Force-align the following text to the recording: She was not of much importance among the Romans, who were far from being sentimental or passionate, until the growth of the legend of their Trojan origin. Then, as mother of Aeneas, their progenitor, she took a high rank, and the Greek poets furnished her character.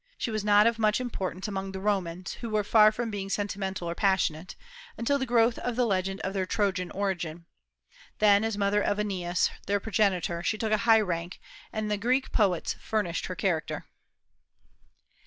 She 0.17 0.31
was 0.31 0.43
not 0.43 0.65
of 0.65 0.79
much 0.79 0.99
importance 0.99 1.47
among 1.47 1.73
the 1.73 1.79
Romans, 1.79 2.33
who 2.41 2.49
were 2.49 2.63
far 2.63 2.91
from 2.91 3.11
being 3.11 3.29
sentimental 3.29 3.87
or 3.87 3.93
passionate, 3.93 4.55
until 4.97 5.19
the 5.19 5.27
growth 5.27 5.59
of 5.59 5.75
the 5.75 5.85
legend 5.85 6.21
of 6.21 6.33
their 6.33 6.47
Trojan 6.47 6.89
origin. 6.89 7.45
Then, 8.17 8.43
as 8.43 8.57
mother 8.57 8.81
of 8.81 8.97
Aeneas, 8.97 9.51
their 9.67 9.79
progenitor, 9.79 10.41
she 10.41 10.57
took 10.57 10.71
a 10.71 10.77
high 10.89 11.01
rank, 11.01 11.39
and 11.71 11.91
the 11.91 11.97
Greek 11.97 12.31
poets 12.31 12.73
furnished 12.79 13.27
her 13.27 13.35
character. 13.35 13.85